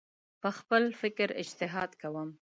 [0.41, 2.29] په خپل فکر اجتهاد کوم